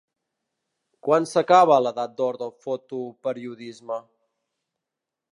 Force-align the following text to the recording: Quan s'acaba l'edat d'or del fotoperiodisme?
Quan 1.07 1.27
s'acaba 1.31 1.75
l'edat 1.85 2.15
d'or 2.21 2.39
del 2.43 2.53
fotoperiodisme? 2.65 3.99